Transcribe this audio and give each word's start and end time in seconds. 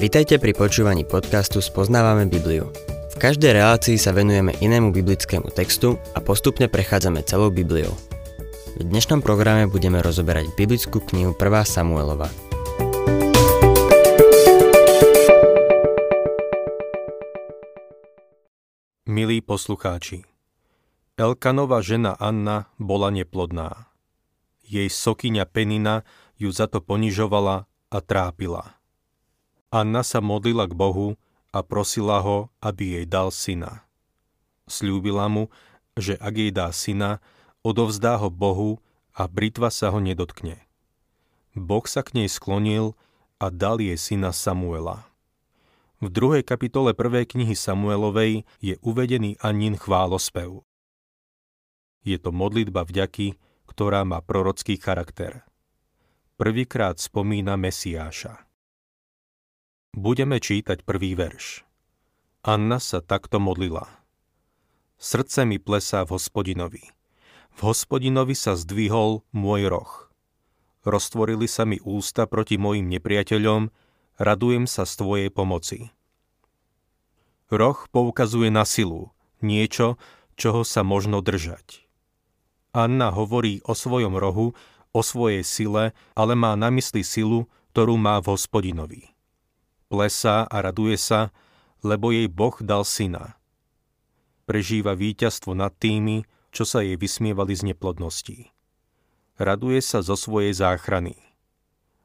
Vitajte 0.00 0.40
pri 0.40 0.56
počúvaní 0.56 1.04
podcastu 1.04 1.60
Spoznávame 1.60 2.24
Bibliu. 2.24 2.72
V 3.12 3.16
každej 3.20 3.52
relácii 3.52 4.00
sa 4.00 4.16
venujeme 4.16 4.56
inému 4.56 4.96
biblickému 4.96 5.52
textu 5.52 6.00
a 6.16 6.24
postupne 6.24 6.72
prechádzame 6.72 7.20
celou 7.20 7.52
Bibliou. 7.52 7.92
V 8.80 8.88
dnešnom 8.88 9.20
programe 9.20 9.68
budeme 9.68 10.00
rozoberať 10.00 10.56
biblickú 10.56 11.04
knihu 11.04 11.36
1. 11.36 11.44
Samuelova. 11.68 12.32
Milí 19.04 19.44
poslucháči, 19.44 20.24
Elkanova 21.20 21.84
žena 21.84 22.16
Anna 22.16 22.72
bola 22.80 23.12
neplodná. 23.12 23.92
Jej 24.64 24.88
sokyňa 24.88 25.44
Penina 25.44 26.08
ju 26.40 26.48
za 26.48 26.72
to 26.72 26.80
ponižovala 26.80 27.68
a 27.92 27.98
trápila. 28.00 28.79
Anna 29.70 30.02
sa 30.02 30.18
modlila 30.18 30.66
k 30.66 30.74
Bohu 30.74 31.14
a 31.54 31.62
prosila 31.62 32.18
ho, 32.18 32.50
aby 32.58 32.98
jej 32.98 33.06
dal 33.06 33.30
syna. 33.30 33.86
Sľúbila 34.66 35.30
mu, 35.30 35.46
že 35.94 36.18
ak 36.18 36.34
jej 36.34 36.50
dá 36.50 36.74
syna, 36.74 37.22
odovzdá 37.62 38.18
ho 38.18 38.34
Bohu 38.34 38.82
a 39.14 39.30
britva 39.30 39.70
sa 39.70 39.94
ho 39.94 40.02
nedotkne. 40.02 40.58
Boh 41.54 41.86
sa 41.86 42.02
k 42.02 42.18
nej 42.18 42.26
sklonil 42.26 42.98
a 43.38 43.46
dal 43.50 43.78
jej 43.78 43.94
syna 43.94 44.34
Samuela. 44.34 45.06
V 46.02 46.10
druhej 46.10 46.42
kapitole 46.42 46.90
prvej 46.90 47.30
knihy 47.30 47.54
Samuelovej 47.54 48.42
je 48.58 48.74
uvedený 48.82 49.38
Anin 49.38 49.78
chválospev. 49.78 50.66
Je 52.02 52.18
to 52.18 52.34
modlitba 52.34 52.82
vďaky, 52.82 53.38
ktorá 53.70 54.02
má 54.02 54.18
prorocký 54.18 54.80
charakter. 54.80 55.46
Prvýkrát 56.40 56.96
spomína 56.98 57.54
Mesiáša. 57.60 58.49
Budeme 59.90 60.38
čítať 60.38 60.86
prvý 60.86 61.18
verš. 61.18 61.66
Anna 62.46 62.78
sa 62.78 63.02
takto 63.02 63.42
modlila. 63.42 63.90
Srdce 65.02 65.42
mi 65.42 65.58
plesá 65.58 66.06
v 66.06 66.14
hospodinovi. 66.14 66.94
V 67.58 67.60
hospodinovi 67.66 68.38
sa 68.38 68.54
zdvihol 68.54 69.26
môj 69.34 69.66
roh. 69.66 69.92
Roztvorili 70.86 71.50
sa 71.50 71.66
mi 71.66 71.82
ústa 71.82 72.30
proti 72.30 72.54
mojim 72.54 72.86
nepriateľom, 72.86 73.74
radujem 74.16 74.70
sa 74.70 74.86
z 74.86 74.94
tvojej 74.94 75.28
pomoci. 75.28 75.90
Roh 77.50 77.78
poukazuje 77.90 78.46
na 78.46 78.62
silu, 78.62 79.10
niečo, 79.42 79.98
čoho 80.38 80.62
sa 80.62 80.86
možno 80.86 81.18
držať. 81.18 81.82
Anna 82.70 83.10
hovorí 83.10 83.58
o 83.66 83.74
svojom 83.74 84.14
rohu, 84.14 84.54
o 84.94 85.00
svojej 85.02 85.42
sile, 85.42 85.90
ale 86.14 86.38
má 86.38 86.54
na 86.54 86.70
mysli 86.70 87.02
silu, 87.02 87.50
ktorú 87.74 87.98
má 87.98 88.22
v 88.22 88.38
hospodinovi. 88.38 89.19
Plesá 89.90 90.46
a 90.46 90.56
raduje 90.62 90.94
sa, 90.94 91.34
lebo 91.82 92.14
jej 92.14 92.30
Boh 92.30 92.54
dal 92.62 92.86
syna. 92.86 93.34
Prežíva 94.46 94.94
víťazstvo 94.94 95.50
nad 95.58 95.74
tými, 95.74 96.22
čo 96.54 96.62
sa 96.62 96.86
jej 96.86 96.94
vysmievali 96.94 97.58
z 97.58 97.74
neplodností. 97.74 98.54
Raduje 99.34 99.82
sa 99.82 99.98
zo 99.98 100.14
svojej 100.14 100.54
záchrany. 100.54 101.18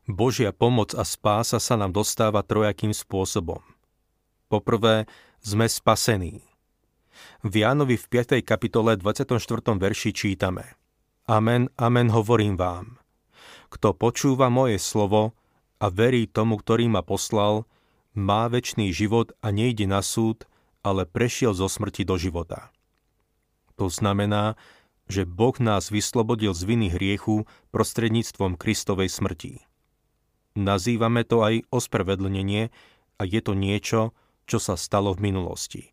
Božia 0.09 0.49
pomoc 0.49 0.97
a 0.97 1.05
spása 1.05 1.61
sa 1.61 1.77
nám 1.77 1.93
dostáva 1.93 2.41
trojakým 2.41 2.93
spôsobom. 2.93 3.61
Poprvé, 4.49 5.05
sme 5.45 5.69
spasení. 5.69 6.41
V 7.45 7.53
Jánovi 7.61 8.01
v 8.01 8.05
5. 8.09 8.41
kapitole 8.41 8.97
24. 8.97 9.29
verši 9.77 10.09
čítame 10.09 10.73
Amen, 11.29 11.69
amen 11.77 12.09
hovorím 12.09 12.57
vám. 12.57 12.97
Kto 13.69 13.93
počúva 13.97 14.49
moje 14.49 14.77
slovo 14.77 15.33
a 15.81 15.89
verí 15.89 16.29
tomu, 16.29 16.61
ktorý 16.61 16.85
ma 16.89 17.01
poslal, 17.01 17.65
má 18.15 18.47
väčší 18.49 18.95
život 18.95 19.35
a 19.43 19.51
nejde 19.51 19.85
na 19.85 19.99
súd, 19.99 20.47
ale 20.81 21.03
prešiel 21.03 21.51
zo 21.53 21.67
smrti 21.67 22.07
do 22.07 22.15
života. 22.15 22.73
To 23.75 23.91
znamená, 23.91 24.55
že 25.05 25.27
Boh 25.27 25.53
nás 25.61 25.93
vyslobodil 25.93 26.55
z 26.55 26.65
viny 26.65 26.87
hriechu 26.89 27.45
prostredníctvom 27.69 28.57
Kristovej 28.57 29.11
smrti. 29.11 29.61
Nazývame 30.55 31.27
to 31.27 31.43
aj 31.43 31.67
ospravedlnenie 31.69 32.71
a 33.19 33.21
je 33.27 33.41
to 33.43 33.53
niečo, 33.53 34.15
čo 34.47 34.57
sa 34.57 34.79
stalo 34.79 35.11
v 35.13 35.29
minulosti. 35.29 35.91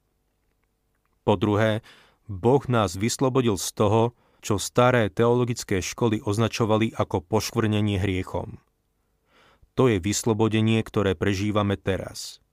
Po 1.27 1.35
druhé, 1.35 1.83
Boh 2.31 2.63
nás 2.71 2.95
vyslobodil 2.95 3.59
z 3.59 3.69
toho, 3.75 4.03
čo 4.43 4.59
staré 4.59 5.11
teologické 5.11 5.79
školy 5.83 6.23
označovali 6.23 6.95
ako 6.95 7.23
poškvrnenie 7.23 7.99
hriechom. 7.99 8.59
To 9.75 9.89
je 9.89 9.97
vyslobodenie, 9.97 10.85
ktoré 10.85 11.17
prežívame 11.17 11.81
teraz. 11.81 12.45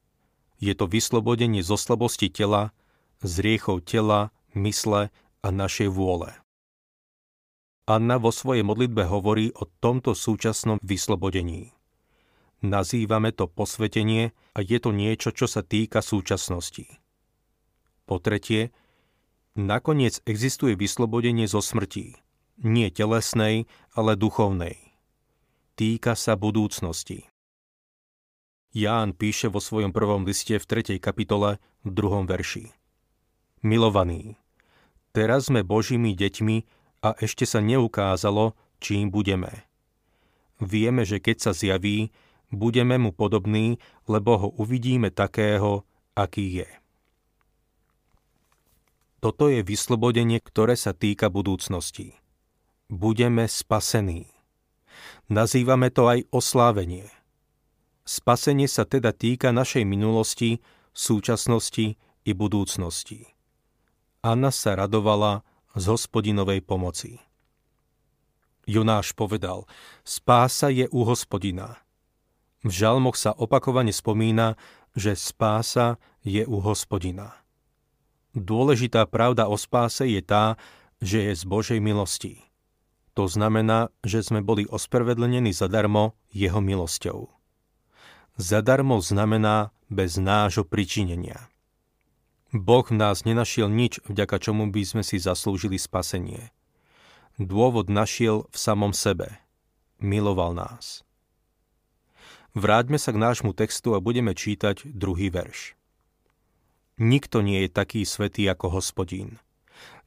Je 0.59 0.72
to 0.75 0.88
vyslobodenie 0.88 1.59
zo 1.63 1.75
slabosti 1.75 2.31
tela, 2.31 2.72
z 3.19 3.44
hriechov 3.44 3.84
tela, 3.84 4.31
mysle 4.56 5.12
a 5.44 5.47
našej 5.52 5.91
vôle. 5.91 6.31
Anna 7.90 8.22
vo 8.22 8.30
svojej 8.30 8.62
modlitbe 8.62 9.03
hovorí 9.09 9.50
o 9.56 9.66
tomto 9.66 10.13
súčasnom 10.13 10.78
vyslobodení. 10.85 11.74
Nazývame 12.59 13.31
to 13.31 13.47
posvetenie 13.47 14.36
a 14.53 14.59
je 14.59 14.78
to 14.84 14.91
niečo, 14.91 15.31
čo 15.31 15.47
sa 15.47 15.63
týka 15.63 16.03
súčasnosti. 16.03 16.86
Po 18.03 18.19
tretie, 18.19 18.75
nakoniec 19.56 20.19
existuje 20.28 20.75
vyslobodenie 20.75 21.47
zo 21.47 21.63
smrti. 21.63 22.19
Nie 22.59 22.91
telesnej, 22.91 23.72
ale 23.96 24.19
duchovnej. 24.19 24.88
Týka 25.79 26.12
sa 26.19 26.35
budúcnosti. 26.35 27.23
Ján 28.75 29.16
píše 29.16 29.47
vo 29.47 29.63
svojom 29.63 29.95
prvom 29.95 30.28
liste 30.28 30.59
v 30.59 30.66
3. 30.67 31.00
kapitole 31.00 31.56
v 31.88 31.90
2. 31.95 32.28
verši. 32.28 32.67
Milovaní, 33.63 34.35
teraz 35.16 35.47
sme 35.47 35.63
Božími 35.63 36.19
deťmi 36.19 36.57
a 37.00 37.16
ešte 37.23 37.47
sa 37.47 37.63
neukázalo, 37.63 38.59
čím 38.84 39.07
budeme. 39.07 39.72
Vieme, 40.59 41.07
že 41.07 41.23
keď 41.23 41.47
sa 41.47 41.51
zjaví, 41.56 42.12
budeme 42.51 43.00
mu 43.00 43.16
podobní, 43.16 43.79
lebo 44.03 44.35
ho 44.35 44.50
uvidíme 44.59 45.16
takého, 45.16 45.88
aký 46.12 46.59
je. 46.59 46.69
Toto 49.23 49.47
je 49.47 49.63
vyslobodenie, 49.63 50.44
ktoré 50.44 50.75
sa 50.75 50.91
týka 50.91 51.31
budúcnosti. 51.31 52.19
Budeme 52.91 53.47
spasení. 53.47 54.38
Nazývame 55.29 55.93
to 55.93 56.09
aj 56.09 56.25
oslávenie. 56.33 57.07
Spasenie 58.03 58.65
sa 58.65 58.89
teda 58.89 59.13
týka 59.13 59.53
našej 59.53 59.85
minulosti, 59.85 60.57
súčasnosti 60.89 61.93
i 62.25 62.31
budúcnosti. 62.33 63.29
Anna 64.25 64.49
sa 64.49 64.75
radovala 64.75 65.45
z 65.77 65.83
hospodinovej 65.93 66.65
pomoci. 66.65 67.21
Jonáš 68.65 69.13
povedal, 69.13 69.69
spása 70.01 70.73
je 70.73 70.89
u 70.89 71.05
hospodina. 71.05 71.79
V 72.65 72.73
žalmoch 72.73 73.15
sa 73.15 73.31
opakovane 73.31 73.93
spomína, 73.93 74.59
že 74.97 75.15
spása 75.15 76.01
je 76.25 76.43
u 76.43 76.59
hospodina. 76.59 77.39
Dôležitá 78.33 79.07
pravda 79.09 79.49
o 79.49 79.57
spáse 79.57 80.05
je 80.05 80.21
tá, 80.21 80.59
že 80.99 81.29
je 81.29 81.33
z 81.33 81.43
Božej 81.47 81.79
milosti. 81.79 82.48
To 83.17 83.25
znamená, 83.25 83.89
že 84.05 84.21
sme 84.21 84.45
boli 84.45 84.69
ospravedlnení 84.69 85.51
zadarmo 85.53 86.15
jeho 86.29 86.61
milosťou. 86.61 87.29
Zadarmo 88.39 89.03
znamená 89.03 89.75
bez 89.91 90.15
nášho 90.15 90.63
pričinenia. 90.63 91.49
Boh 92.49 92.81
v 92.81 92.97
nás 92.97 93.29
nenašiel 93.29 93.69
nič, 93.69 94.01
vďaka 94.09 94.41
čomu 94.41 94.71
by 94.73 94.81
sme 94.81 95.03
si 95.05 95.21
zaslúžili 95.21 95.77
spasenie. 95.77 96.49
Dôvod 97.37 97.93
našiel 97.93 98.49
v 98.49 98.57
samom 98.57 98.95
sebe. 98.95 99.37
Miloval 100.01 100.57
nás. 100.57 101.05
Vráťme 102.57 102.97
sa 102.97 103.13
k 103.13 103.21
nášmu 103.21 103.53
textu 103.53 103.94
a 103.94 104.01
budeme 104.01 104.33
čítať 104.33 104.89
druhý 104.89 105.29
verš. 105.29 105.77
Nikto 106.97 107.45
nie 107.45 107.63
je 107.63 107.69
taký 107.69 108.01
svetý 108.03 108.50
ako 108.50 108.81
hospodín. 108.81 109.38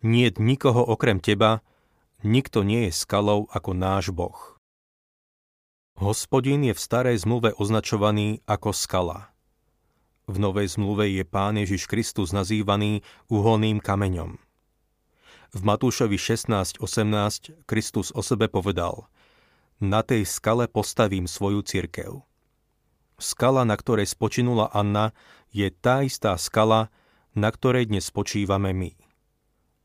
Nie 0.03 0.35
nikoho 0.35 0.83
okrem 0.83 1.23
teba, 1.23 1.63
nikto 2.23 2.63
nie 2.63 2.89
je 2.89 2.93
skalou 2.95 3.51
ako 3.51 3.71
náš 3.75 4.11
Boh. 4.15 4.59
Hospodín 5.99 6.65
je 6.67 6.75
v 6.75 6.81
starej 6.81 7.23
zmluve 7.23 7.55
označovaný 7.55 8.41
ako 8.49 8.75
skala. 8.75 9.31
V 10.27 10.41
novej 10.41 10.75
zmluve 10.75 11.11
je 11.11 11.23
Pán 11.27 11.59
Ježiš 11.59 11.91
Kristus 11.91 12.33
nazývaný 12.33 13.05
uholným 13.29 13.83
kameňom. 13.83 14.39
V 15.53 15.61
Matúšovi 15.61 16.17
16.18 16.17 17.69
Kristus 17.69 18.09
o 18.17 18.25
sebe 18.25 18.49
povedal 18.49 19.07
Na 19.85 20.01
tej 20.01 20.25
skale 20.25 20.65
postavím 20.65 21.29
svoju 21.29 21.61
cirkev. 21.61 22.25
Skala, 23.21 23.63
na 23.69 23.77
ktorej 23.77 24.09
spočinula 24.09 24.73
Anna, 24.73 25.13
je 25.53 25.69
tá 25.69 26.01
istá 26.03 26.35
skala, 26.41 26.89
na 27.37 27.53
ktorej 27.53 27.93
dnes 27.93 28.09
spočívame 28.09 28.73
my. 28.73 28.97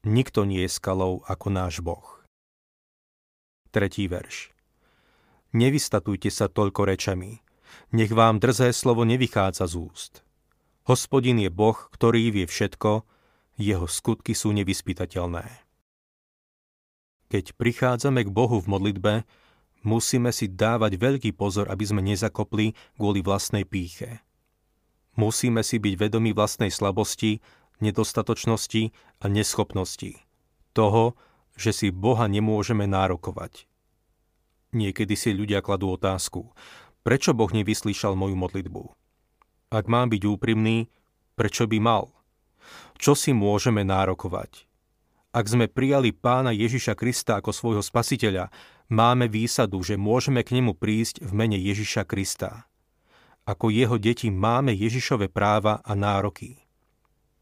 Nikto 0.08 0.48
nie 0.48 0.64
je 0.64 0.72
skalou 0.72 1.22
ako 1.28 1.48
náš 1.52 1.84
Boh. 1.84 2.17
Tretí 3.78 4.10
verš. 4.10 4.50
Nevystatujte 5.54 6.34
sa 6.34 6.50
toľko 6.50 6.90
rečami. 6.90 7.46
Nech 7.94 8.10
vám 8.10 8.42
drzé 8.42 8.74
slovo 8.74 9.06
nevychádza 9.06 9.70
z 9.70 9.74
úst. 9.78 10.14
Hospodin 10.90 11.38
je 11.38 11.54
Boh, 11.54 11.78
ktorý 11.94 12.34
vie 12.34 12.50
všetko, 12.50 13.06
jeho 13.62 13.86
skutky 13.86 14.34
sú 14.34 14.50
nevyspytateľné. 14.58 15.46
Keď 17.30 17.54
prichádzame 17.54 18.26
k 18.26 18.34
Bohu 18.34 18.58
v 18.58 18.66
modlitbe, 18.66 19.14
musíme 19.86 20.34
si 20.34 20.50
dávať 20.50 20.98
veľký 20.98 21.38
pozor, 21.38 21.70
aby 21.70 21.86
sme 21.86 22.02
nezakopli 22.02 22.74
kvôli 22.98 23.22
vlastnej 23.22 23.62
píche. 23.62 24.26
Musíme 25.14 25.62
si 25.62 25.78
byť 25.78 25.94
vedomí 26.02 26.34
vlastnej 26.34 26.74
slabosti, 26.74 27.46
nedostatočnosti 27.78 28.90
a 29.22 29.30
neschopnosti. 29.30 30.18
Toho, 30.74 31.14
že 31.58 31.74
si 31.74 31.88
Boha 31.90 32.30
nemôžeme 32.30 32.86
nárokovať. 32.86 33.67
Niekedy 34.76 35.16
si 35.16 35.32
ľudia 35.32 35.64
kladú 35.64 35.96
otázku, 35.96 36.52
prečo 37.04 37.32
Boh 37.32 37.48
nevyslíšal 37.48 38.20
moju 38.20 38.36
modlitbu? 38.36 38.84
Ak 39.72 39.88
mám 39.88 40.12
byť 40.12 40.24
úprimný, 40.28 40.92
prečo 41.40 41.68
by 41.68 41.80
mal? 41.80 42.12
Čo 43.00 43.16
si 43.16 43.32
môžeme 43.32 43.88
nárokovať? 43.88 44.68
Ak 45.32 45.46
sme 45.48 45.72
prijali 45.72 46.12
pána 46.12 46.52
Ježiša 46.56 46.98
Krista 46.98 47.40
ako 47.40 47.52
svojho 47.54 47.84
spasiteľa, 47.84 48.50
máme 48.92 49.28
výsadu, 49.32 49.84
že 49.84 50.00
môžeme 50.00 50.44
k 50.44 50.60
nemu 50.60 50.76
prísť 50.76 51.24
v 51.24 51.32
mene 51.36 51.60
Ježiša 51.60 52.04
Krista. 52.08 52.66
Ako 53.48 53.72
jeho 53.72 53.96
deti 53.96 54.28
máme 54.28 54.76
Ježišove 54.76 55.32
práva 55.32 55.80
a 55.84 55.96
nároky. 55.96 56.60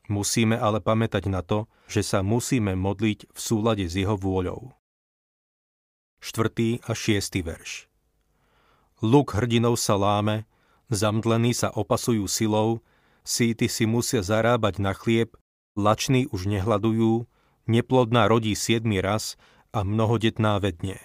Musíme 0.06 0.54
ale 0.54 0.78
pamätať 0.78 1.25
na 1.33 1.42
to, 1.42 1.66
že 1.89 2.06
sa 2.06 2.21
musíme 2.21 2.78
modliť 2.78 3.33
v 3.33 3.39
súlade 3.42 3.86
s 3.89 3.98
jeho 3.98 4.13
vôľou. 4.13 4.78
4. 6.25 6.81
a 6.89 6.94
6. 6.98 7.22
verš 7.45 7.86
Luk 9.06 9.38
hrdinov 9.38 9.77
sa 9.77 9.94
láme, 9.94 10.50
zamdlení 10.89 11.54
sa 11.54 11.69
opasujú 11.69 12.25
silou, 12.25 12.81
síty 13.22 13.69
si 13.69 13.86
musia 13.86 14.25
zarábať 14.25 14.81
na 14.81 14.98
chlieb, 14.98 15.38
lační 15.77 16.25
už 16.33 16.50
nehľadujú, 16.50 17.30
neplodná 17.69 18.25
rodí 18.25 18.57
siedmy 18.57 19.06
raz 19.06 19.38
a 19.69 19.86
mnohodetná 19.86 20.57
vedne. 20.57 20.98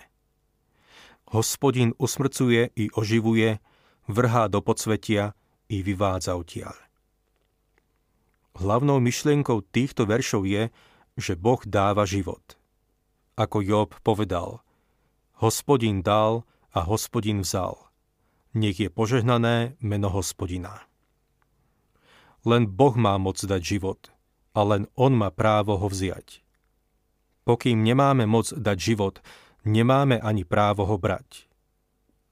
Hospodin 1.28 1.92
usmrcuje 2.00 2.72
i 2.72 2.88
oživuje, 2.88 3.60
vrhá 4.08 4.48
do 4.48 4.64
podsvetia 4.64 5.36
i 5.68 5.84
vyvádza 5.84 6.32
odtiaľ. 6.32 6.80
Hlavnou 8.56 9.04
myšlienkou 9.04 9.68
týchto 9.68 10.08
veršov 10.08 10.48
je, 10.48 10.72
že 11.20 11.36
Boh 11.36 11.60
dáva 11.68 12.08
život. 12.08 12.56
Ako 13.36 13.60
Job 13.60 13.92
povedal, 14.00 14.64
hospodin 15.40 16.04
dal 16.04 16.44
a 16.70 16.84
hospodin 16.84 17.40
vzal. 17.42 17.76
Nech 18.52 18.78
je 18.78 18.92
požehnané 18.92 19.80
meno 19.80 20.12
hospodina. 20.12 20.84
Len 22.44 22.68
Boh 22.68 22.94
má 22.96 23.16
moc 23.16 23.40
dať 23.40 23.60
život 23.64 24.00
a 24.56 24.60
len 24.64 24.88
On 24.96 25.12
má 25.12 25.32
právo 25.32 25.76
ho 25.76 25.86
vziať. 25.88 26.44
Pokým 27.44 27.80
nemáme 27.80 28.28
moc 28.28 28.52
dať 28.52 28.78
život, 28.78 29.24
nemáme 29.64 30.20
ani 30.20 30.44
právo 30.44 30.84
ho 30.84 30.96
brať. 31.00 31.48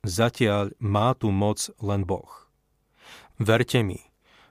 Zatiaľ 0.06 0.72
má 0.78 1.12
tu 1.16 1.32
moc 1.34 1.68
len 1.82 2.06
Boh. 2.06 2.30
Verte 3.38 3.82
mi, 3.82 4.08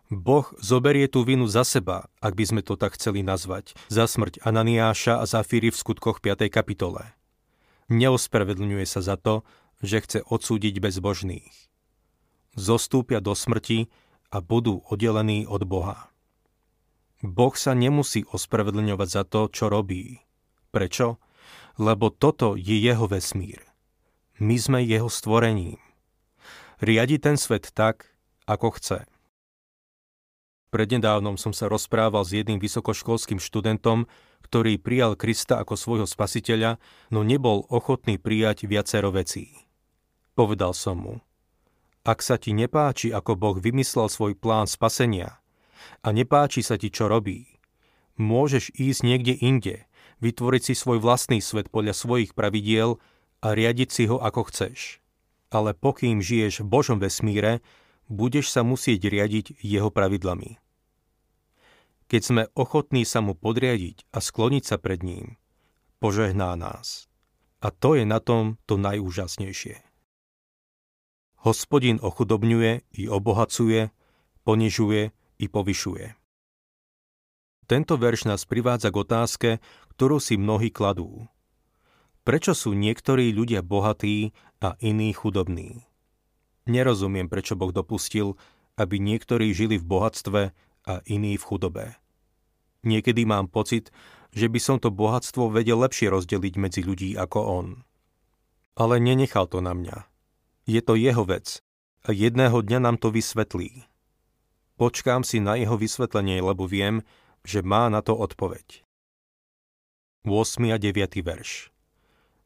Boh 0.08 0.48
zoberie 0.64 1.12
tú 1.12 1.28
vinu 1.28 1.52
za 1.52 1.68
seba, 1.68 2.08
ak 2.24 2.32
by 2.32 2.44
sme 2.48 2.62
to 2.64 2.80
tak 2.80 2.96
chceli 2.96 3.28
nazvať, 3.28 3.76
za 3.92 4.08
smrť 4.08 4.40
Ananiáša 4.40 5.20
a 5.20 5.28
Zafíry 5.28 5.68
v 5.68 5.76
skutkoch 5.76 6.24
5. 6.24 6.48
kapitole. 6.48 7.17
Neospravedlňuje 7.88 8.86
sa 8.86 9.00
za 9.00 9.16
to, 9.16 9.48
že 9.80 10.04
chce 10.04 10.20
odsúdiť 10.26 10.84
bezbožných. 10.84 11.56
Zostúpia 12.58 13.22
do 13.22 13.38
smrti 13.38 13.88
a 14.34 14.42
budú 14.44 14.84
oddelení 14.90 15.48
od 15.48 15.64
Boha. 15.64 16.10
Boh 17.24 17.54
sa 17.58 17.74
nemusí 17.74 18.28
ospravedlňovať 18.28 19.10
za 19.10 19.24
to, 19.24 19.50
čo 19.50 19.72
robí. 19.72 20.22
Prečo? 20.70 21.18
Lebo 21.78 22.10
toto 22.10 22.58
je 22.58 22.78
jeho 22.78 23.08
vesmír. 23.08 23.62
My 24.38 24.58
sme 24.58 24.86
jeho 24.86 25.10
stvorením. 25.10 25.82
Riadi 26.78 27.18
ten 27.18 27.38
svet 27.42 27.74
tak, 27.74 28.06
ako 28.46 28.78
chce. 28.78 29.00
Prednedávnom 30.68 31.40
som 31.40 31.56
sa 31.56 31.72
rozprával 31.72 32.28
s 32.28 32.36
jedným 32.36 32.60
vysokoškolským 32.60 33.40
študentom, 33.40 34.12
ktorý 34.44 34.76
prijal 34.80 35.16
Krista 35.16 35.64
ako 35.64 35.80
svojho 35.80 36.08
spasiteľa, 36.08 36.80
no 37.12 37.24
nebol 37.24 37.64
ochotný 37.72 38.20
prijať 38.20 38.68
viacero 38.68 39.16
vecí. 39.16 39.56
Povedal 40.36 40.76
som 40.76 41.00
mu, 41.00 41.16
ak 42.08 42.24
sa 42.24 42.40
ti 42.40 42.56
nepáči, 42.56 43.12
ako 43.12 43.36
Boh 43.36 43.58
vymyslel 43.60 44.08
svoj 44.08 44.40
plán 44.40 44.68
spasenia 44.68 45.44
a 46.04 46.16
nepáči 46.16 46.64
sa 46.64 46.80
ti, 46.80 46.88
čo 46.88 47.12
robí, 47.12 47.60
môžeš 48.16 48.72
ísť 48.76 49.02
niekde 49.04 49.36
inde, 49.40 49.76
vytvoriť 50.24 50.72
si 50.72 50.74
svoj 50.76 51.04
vlastný 51.04 51.44
svet 51.44 51.68
podľa 51.68 51.92
svojich 51.92 52.32
pravidiel 52.32 53.00
a 53.44 53.52
riadiť 53.52 53.90
si 53.92 54.04
ho 54.08 54.24
ako 54.24 54.48
chceš. 54.48 55.04
Ale 55.52 55.76
pokým 55.76 56.20
žiješ 56.20 56.64
v 56.64 56.70
Božom 56.72 57.00
vesmíre, 57.00 57.64
budeš 58.08 58.52
sa 58.52 58.64
musieť 58.64 59.12
riadiť 59.12 59.60
jeho 59.64 59.92
pravidlami. 59.92 60.60
Keď 62.08 62.22
sme 62.24 62.44
ochotní 62.56 63.04
sa 63.04 63.20
mu 63.20 63.36
podriadiť 63.36 64.08
a 64.16 64.24
skloniť 64.24 64.64
sa 64.64 64.80
pred 64.80 65.04
ním, 65.04 65.36
požehná 66.00 66.56
nás. 66.56 67.12
A 67.60 67.68
to 67.74 68.00
je 68.00 68.08
na 68.08 68.24
tom 68.24 68.56
to 68.64 68.80
najúžasnejšie. 68.80 69.84
Hospodin 71.44 72.00
ochudobňuje 72.00 72.88
i 72.96 73.04
obohacuje, 73.12 73.92
ponižuje 74.48 75.12
i 75.38 75.46
povyšuje. 75.52 76.16
Tento 77.68 78.00
verš 78.00 78.32
nás 78.32 78.48
privádza 78.48 78.88
k 78.96 79.00
otázke, 79.04 79.50
ktorú 79.92 80.24
si 80.24 80.40
mnohí 80.40 80.72
kladú. 80.72 81.28
Prečo 82.24 82.56
sú 82.56 82.72
niektorí 82.72 83.36
ľudia 83.36 83.60
bohatí 83.60 84.32
a 84.64 84.80
iní 84.80 85.12
chudobní? 85.12 85.84
Nerozumiem, 86.68 87.32
prečo 87.32 87.56
Boh 87.56 87.72
dopustil, 87.72 88.36
aby 88.76 89.00
niektorí 89.00 89.56
žili 89.56 89.80
v 89.80 89.88
bohatstve 89.88 90.42
a 90.88 90.94
iní 91.08 91.40
v 91.40 91.48
chudobe. 91.48 91.86
Niekedy 92.86 93.24
mám 93.26 93.50
pocit, 93.50 93.90
že 94.36 94.52
by 94.52 94.60
som 94.62 94.78
to 94.78 94.94
bohatstvo 94.94 95.50
vedel 95.50 95.82
lepšie 95.82 96.12
rozdeliť 96.12 96.54
medzi 96.60 96.82
ľudí 96.84 97.16
ako 97.16 97.40
on. 97.42 97.68
Ale 98.78 99.02
nenechal 99.02 99.50
to 99.50 99.64
na 99.64 99.74
mňa. 99.74 100.06
Je 100.70 100.84
to 100.84 100.94
jeho 100.94 101.24
vec 101.26 101.64
a 102.06 102.14
jedného 102.14 102.62
dňa 102.62 102.80
nám 102.84 102.98
to 103.02 103.10
vysvetlí. 103.10 103.88
Počkám 104.78 105.26
si 105.26 105.42
na 105.42 105.58
jeho 105.58 105.74
vysvetlenie, 105.74 106.38
lebo 106.38 106.70
viem, 106.70 107.02
že 107.42 107.66
má 107.66 107.90
na 107.90 108.06
to 108.06 108.14
odpoveď. 108.14 108.86
8. 110.28 110.76
a 110.76 110.78
9. 110.78 111.24
verš 111.24 111.72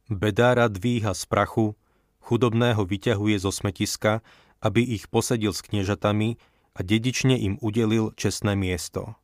Bedára 0.08 0.70
dvíha 0.70 1.18
z 1.18 1.24
prachu, 1.25 1.74
chudobného 2.22 2.82
vyťahuje 2.86 3.38
zo 3.42 3.51
smetiska, 3.51 4.22
aby 4.62 4.86
ich 4.86 5.10
posadil 5.10 5.51
s 5.51 5.66
kniežatami 5.66 6.38
a 6.78 6.80
dedične 6.86 7.36
im 7.36 7.58
udelil 7.60 8.13
čestné 8.16 8.54
miesto. 8.56 9.18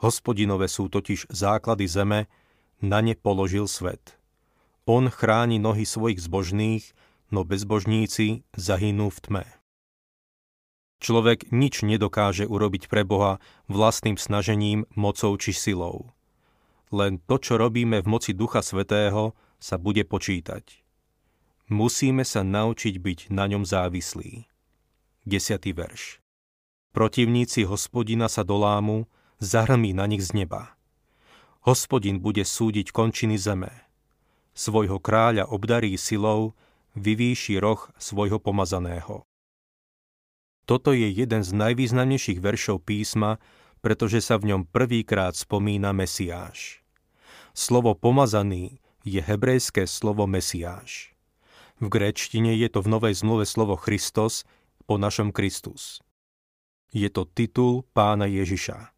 Hospodinové 0.00 0.66
sú 0.66 0.88
totiž 0.90 1.30
základy 1.30 1.86
zeme, 1.86 2.20
na 2.80 3.04
ne 3.04 3.12
položil 3.12 3.68
svet. 3.68 4.16
On 4.88 5.06
chráni 5.12 5.60
nohy 5.60 5.84
svojich 5.84 6.18
zbožných, 6.24 6.84
no 7.30 7.44
bezbožníci 7.44 8.42
zahynú 8.56 9.12
v 9.12 9.18
tme. 9.20 9.44
Človek 11.00 11.48
nič 11.48 11.80
nedokáže 11.80 12.44
urobiť 12.44 12.92
pre 12.92 13.08
Boha 13.08 13.40
vlastným 13.72 14.20
snažením, 14.20 14.84
mocou 14.92 15.32
či 15.40 15.56
silou. 15.56 16.12
Len 16.92 17.22
to, 17.24 17.40
čo 17.40 17.56
robíme 17.56 18.04
v 18.04 18.10
moci 18.10 18.36
Ducha 18.36 18.60
Svetého, 18.60 19.32
sa 19.56 19.80
bude 19.80 20.04
počítať. 20.04 20.89
Musíme 21.70 22.26
sa 22.26 22.42
naučiť 22.42 22.98
byť 22.98 23.20
na 23.30 23.46
ňom 23.46 23.62
závislí. 23.62 24.42
10. 25.22 25.70
verš 25.70 26.18
Protivníci 26.90 27.62
hospodina 27.62 28.26
sa 28.26 28.42
dolámu, 28.42 29.06
zahrmí 29.38 29.94
na 29.94 30.10
nich 30.10 30.26
z 30.26 30.34
neba. 30.42 30.74
Hospodin 31.62 32.18
bude 32.18 32.42
súdiť 32.42 32.90
končiny 32.90 33.38
zeme. 33.38 33.70
Svojho 34.50 34.98
kráľa 34.98 35.46
obdarí 35.46 35.94
silou, 35.94 36.58
vyvýši 36.98 37.62
roh 37.62 37.86
svojho 38.02 38.42
pomazaného. 38.42 39.22
Toto 40.66 40.90
je 40.90 41.06
jeden 41.06 41.46
z 41.46 41.54
najvýznamnejších 41.54 42.42
veršov 42.42 42.82
písma, 42.82 43.38
pretože 43.78 44.18
sa 44.18 44.42
v 44.42 44.50
ňom 44.50 44.66
prvýkrát 44.66 45.38
spomína 45.38 45.94
Mesiáš. 45.94 46.82
Slovo 47.54 47.94
pomazaný 47.94 48.82
je 49.06 49.22
hebrejské 49.22 49.86
slovo 49.86 50.26
Mesiáš. 50.26 51.14
V 51.80 51.88
gréčtine 51.88 52.52
je 52.52 52.68
to 52.68 52.84
v 52.84 52.92
Novej 52.92 53.16
zmluve 53.16 53.48
slovo 53.48 53.74
Christos, 53.80 54.44
po 54.90 54.98
našom 54.98 55.30
Kristus. 55.30 56.02
Je 56.90 57.06
to 57.06 57.22
titul 57.22 57.86
pána 57.94 58.26
Ježiša. 58.26 58.90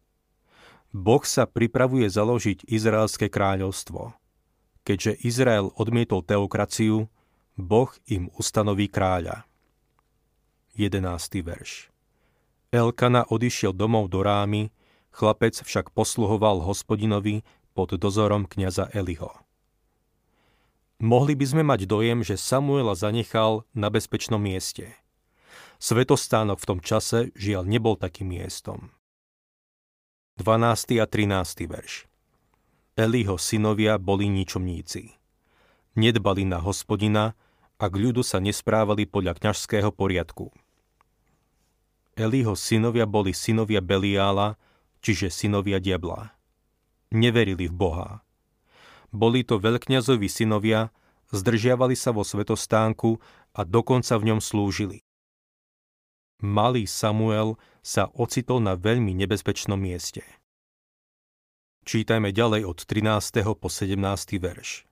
Boh 0.89 1.21
sa 1.21 1.45
pripravuje 1.45 2.09
založiť 2.09 2.65
Izraelské 2.65 3.29
kráľovstvo. 3.29 4.17
Keďže 4.81 5.21
Izrael 5.21 5.69
odmietol 5.77 6.25
teokraciu, 6.25 7.13
Boh 7.53 7.93
im 8.09 8.33
ustanoví 8.33 8.89
kráľa. 8.89 9.45
11. 10.73 11.05
verš. 11.45 11.93
Elkana 12.73 13.29
odišiel 13.29 13.77
domov 13.77 14.09
do 14.09 14.25
rámy, 14.25 14.73
chlapec 15.13 15.61
však 15.61 15.93
posluhoval 15.93 16.65
hospodinovi 16.65 17.45
pod 17.77 17.93
dozorom 17.93 18.49
kniaza 18.49 18.89
Eliho. 18.89 19.42
Mohli 21.01 21.33
by 21.33 21.45
sme 21.45 21.63
mať 21.65 21.89
dojem, 21.89 22.21
že 22.21 22.37
Samuela 22.37 22.93
zanechal 22.93 23.65
na 23.73 23.89
bezpečnom 23.89 24.41
mieste. 24.41 24.93
Svetostánok 25.81 26.61
v 26.61 26.67
tom 26.69 26.79
čase 26.79 27.33
žiaľ 27.33 27.67
nebol 27.67 27.97
takým 27.97 28.31
miestom. 28.31 28.93
12. 30.39 30.97
a 30.97 31.05
13. 31.05 31.69
verš 31.69 32.09
Eliho 32.93 33.37
synovia 33.41 33.97
boli 33.97 34.29
ničomníci. 34.29 35.17
Nedbali 35.93 36.45
na 36.45 36.61
hospodina 36.61 37.37
a 37.77 37.85
k 37.89 37.95
ľudu 37.97 38.21
sa 38.21 38.37
nesprávali 38.41 39.05
podľa 39.05 39.37
kňažského 39.37 39.89
poriadku. 39.93 40.49
Eliho 42.13 42.53
synovia 42.53 43.09
boli 43.09 43.33
synovia 43.33 43.81
Beliála, 43.81 44.57
čiže 45.01 45.33
synovia 45.33 45.81
diabla. 45.81 46.33
Neverili 47.13 47.65
v 47.65 47.73
Boha. 47.73 48.09
Boli 49.13 49.45
to 49.45 49.61
veľkňazovi 49.61 50.25
synovia, 50.25 50.89
zdržiavali 51.29 51.93
sa 51.93 52.09
vo 52.09 52.25
svetostánku 52.25 53.21
a 53.53 53.61
dokonca 53.61 54.17
v 54.17 54.33
ňom 54.33 54.39
slúžili. 54.41 55.05
Malý 56.41 56.89
Samuel 56.89 57.61
sa 57.85 58.09
ocitol 58.17 58.59
na 58.59 58.73
veľmi 58.73 59.13
nebezpečnom 59.13 59.77
mieste. 59.77 60.25
Čítajme 61.85 62.33
ďalej 62.33 62.65
od 62.65 62.79
13. 62.83 63.45
po 63.53 63.69
17. 63.69 64.01
verš. 64.41 64.89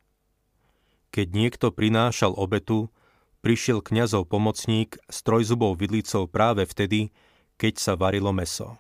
Keď 1.12 1.28
niekto 1.34 1.74
prinášal 1.74 2.38
obetu, 2.38 2.94
prišiel 3.42 3.82
kňazov 3.82 4.30
pomocník 4.30 5.02
s 5.10 5.26
trojzubou 5.26 5.74
vidlicou 5.74 6.30
práve 6.30 6.64
vtedy, 6.70 7.10
keď 7.58 7.74
sa 7.82 7.94
varilo 7.98 8.30
meso. 8.32 8.78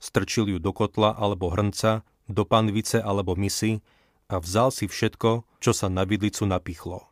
Strčil 0.00 0.48
ju 0.50 0.58
do 0.58 0.72
kotla 0.72 1.12
alebo 1.12 1.52
hrnca, 1.52 2.02
do 2.26 2.48
panvice 2.48 2.98
alebo 2.98 3.36
misy 3.36 3.84
a 4.30 4.38
vzal 4.38 4.70
si 4.70 4.86
všetko, 4.86 5.58
čo 5.58 5.72
sa 5.74 5.90
na 5.90 6.06
vidlicu 6.06 6.46
napichlo. 6.46 7.10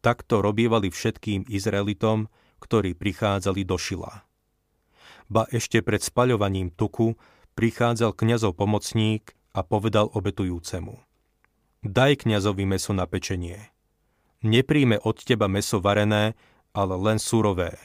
Takto 0.00 0.40
robievali 0.40 0.88
všetkým 0.88 1.44
Izraelitom, 1.44 2.32
ktorí 2.64 2.96
prichádzali 2.96 3.68
do 3.68 3.76
Šila. 3.76 4.24
Ba 5.28 5.44
ešte 5.52 5.84
pred 5.84 6.00
spaľovaním 6.00 6.72
tuku 6.72 7.20
prichádzal 7.52 8.16
kňazov 8.16 8.56
pomocník 8.56 9.36
a 9.52 9.60
povedal 9.60 10.08
obetujúcemu. 10.08 10.96
Daj 11.84 12.24
kňazovi 12.24 12.64
meso 12.64 12.96
na 12.96 13.04
pečenie. 13.04 13.70
Nepríjme 14.40 15.02
od 15.02 15.20
teba 15.20 15.50
meso 15.50 15.82
varené, 15.82 16.38
ale 16.72 16.94
len 16.96 17.18
surové. 17.20 17.76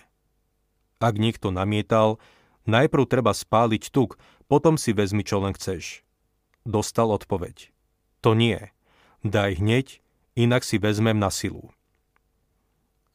Ak 1.02 1.18
niekto 1.18 1.50
namietal, 1.50 2.22
najprv 2.70 3.10
treba 3.10 3.34
spáliť 3.34 3.90
tuk, 3.90 4.22
potom 4.46 4.78
si 4.78 4.94
vezmi, 4.94 5.26
čo 5.26 5.42
len 5.42 5.58
chceš. 5.58 6.06
Dostal 6.68 7.10
odpoveď. 7.10 7.71
To 8.22 8.38
nie. 8.38 8.58
Daj 9.22 9.62
hneď, 9.62 10.02
inak 10.38 10.66
si 10.66 10.78
vezmem 10.78 11.18
na 11.18 11.30
silu. 11.30 11.74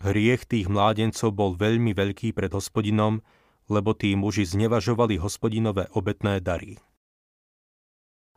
Hriech 0.02 0.44
tých 0.44 0.68
mládencov 0.68 1.32
bol 1.32 1.56
veľmi 1.56 1.96
veľký 1.96 2.36
pred 2.36 2.52
hospodinom, 2.52 3.24
lebo 3.66 3.96
tí 3.96 4.14
muži 4.14 4.46
znevažovali 4.46 5.18
hospodinové 5.18 5.90
obetné 5.96 6.38
dary. 6.38 6.78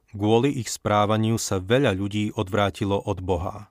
Kvôli 0.09 0.49
ich 0.57 0.73
správaniu 0.73 1.37
sa 1.37 1.61
veľa 1.61 1.93
ľudí 1.93 2.33
odvrátilo 2.33 2.97
od 2.97 3.21
Boha. 3.21 3.69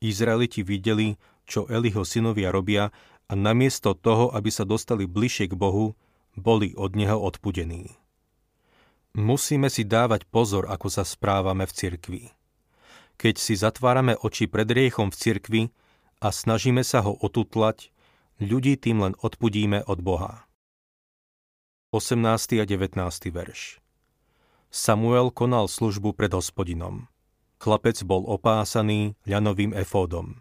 Izraeliti 0.00 0.64
videli, 0.64 1.20
čo 1.44 1.68
Eliho 1.68 2.00
synovia 2.08 2.48
robia 2.48 2.88
a 3.28 3.32
namiesto 3.36 3.92
toho, 3.92 4.32
aby 4.32 4.48
sa 4.48 4.64
dostali 4.64 5.04
bližšie 5.04 5.52
k 5.52 5.54
Bohu, 5.60 5.92
boli 6.32 6.72
od 6.72 6.96
Neho 6.96 7.20
odpudení. 7.20 7.99
Musíme 9.10 9.66
si 9.66 9.82
dávať 9.82 10.22
pozor, 10.30 10.70
ako 10.70 10.86
sa 10.86 11.02
správame 11.02 11.66
v 11.66 11.72
cirkvi. 11.74 12.22
Keď 13.18 13.34
si 13.42 13.58
zatvárame 13.58 14.14
oči 14.14 14.46
pred 14.46 14.70
riechom 14.70 15.10
v 15.10 15.18
cirkvi 15.18 15.62
a 16.22 16.30
snažíme 16.30 16.86
sa 16.86 17.02
ho 17.02 17.18
otutlať, 17.18 17.90
ľudí 18.38 18.78
tým 18.78 19.02
len 19.02 19.14
odpudíme 19.18 19.82
od 19.90 19.98
Boha. 19.98 20.46
18. 21.90 22.62
a 22.62 22.64
19. 22.70 22.94
verš 23.34 23.82
Samuel 24.70 25.34
konal 25.34 25.66
službu 25.66 26.14
pred 26.14 26.30
hospodinom. 26.30 27.10
Chlapec 27.58 27.98
bol 28.06 28.22
opásaný 28.30 29.18
ľanovým 29.26 29.74
efódom. 29.74 30.38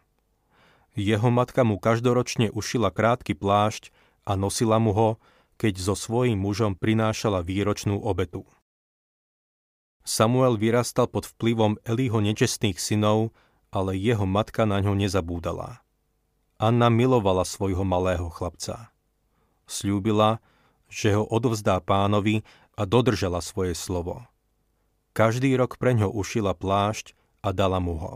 Jeho 0.94 1.34
matka 1.34 1.66
mu 1.66 1.82
každoročne 1.82 2.54
ušila 2.54 2.94
krátky 2.94 3.34
plášť 3.34 3.90
a 4.30 4.38
nosila 4.38 4.78
mu 4.78 4.94
ho, 4.94 5.10
keď 5.58 5.82
so 5.82 5.98
svojím 5.98 6.38
mužom 6.38 6.78
prinášala 6.78 7.42
výročnú 7.42 7.98
obetu. 7.98 8.46
Samuel 10.10 10.58
vyrastal 10.58 11.06
pod 11.06 11.30
vplyvom 11.30 11.78
Eliho 11.86 12.18
nečestných 12.18 12.82
synov, 12.82 13.30
ale 13.70 13.94
jeho 13.94 14.26
matka 14.26 14.66
na 14.66 14.82
ňo 14.82 14.98
nezabúdala. 14.98 15.86
Anna 16.58 16.90
milovala 16.90 17.46
svojho 17.46 17.86
malého 17.86 18.26
chlapca. 18.34 18.90
Sľúbila, 19.70 20.42
že 20.90 21.14
ho 21.14 21.30
odovzdá 21.30 21.78
pánovi 21.78 22.42
a 22.74 22.90
dodržala 22.90 23.38
svoje 23.38 23.78
slovo. 23.78 24.26
Každý 25.14 25.54
rok 25.54 25.78
preňho 25.78 26.10
ušila 26.10 26.58
plášť 26.58 27.14
a 27.46 27.54
dala 27.54 27.78
mu 27.78 28.02
ho. 28.02 28.14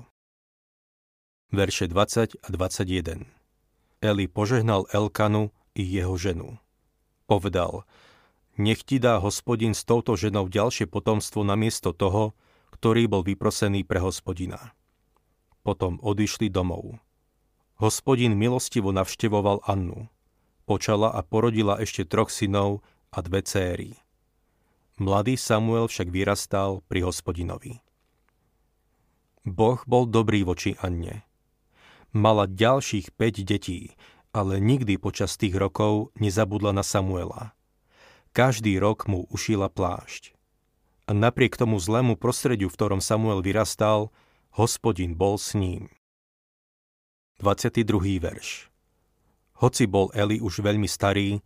Verše 1.54 1.86
20 1.86 2.42
a 2.42 2.48
21 2.50 3.30
Eli 4.02 4.26
požehnal 4.26 4.90
Elkanu 4.90 5.54
i 5.78 5.86
jeho 5.86 6.18
ženu. 6.18 6.58
Povedal, 7.30 7.86
nech 8.60 8.86
ti 8.86 9.02
dá 9.02 9.18
hospodin 9.22 9.74
s 9.74 9.86
touto 9.86 10.18
ženou 10.18 10.50
ďalšie 10.50 10.90
potomstvo 10.90 11.42
namiesto 11.42 11.94
toho, 11.94 12.38
ktorý 12.74 13.08
bol 13.08 13.22
vyprosený 13.22 13.86
pre 13.86 14.02
hospodina. 14.02 14.76
Potom 15.64 16.02
odišli 16.04 16.52
domov. 16.52 17.00
Hospodin 17.80 18.36
milostivo 18.38 18.94
navštevoval 18.94 19.66
Annu 19.66 20.14
počala 20.64 21.12
a 21.12 21.22
porodila 21.22 21.80
ešte 21.80 22.08
troch 22.08 22.32
synov 22.32 22.82
a 23.12 23.20
dve 23.22 23.44
céry. 23.44 23.92
Mladý 24.98 25.36
Samuel 25.36 25.90
však 25.90 26.08
vyrastal 26.10 26.86
pri 26.88 27.04
hospodinovi. 27.06 27.82
Boh 29.44 29.82
bol 29.84 30.08
dobrý 30.08 30.48
voči 30.48 30.80
Anne. 30.80 31.28
Mala 32.14 32.48
ďalších 32.48 33.12
5 33.18 33.44
detí, 33.44 33.98
ale 34.32 34.62
nikdy 34.62 34.96
počas 35.02 35.36
tých 35.36 35.58
rokov 35.58 36.14
nezabudla 36.22 36.72
na 36.72 36.86
Samuela. 36.86 37.58
Každý 38.34 38.82
rok 38.82 39.06
mu 39.06 39.30
ušila 39.30 39.70
plášť. 39.70 40.34
A 41.06 41.14
napriek 41.14 41.54
tomu 41.56 41.78
zlému 41.78 42.18
prostrediu, 42.18 42.68
v 42.68 42.76
ktorom 42.76 43.00
Samuel 43.00 43.46
vyrastal, 43.46 44.10
hospodin 44.58 45.14
bol 45.14 45.38
s 45.38 45.54
ním. 45.54 45.94
22. 47.40 47.86
verš 48.18 48.74
hoci 49.64 49.88
bol 49.88 50.12
Eli 50.12 50.44
už 50.44 50.60
veľmi 50.60 50.92
starý, 50.92 51.40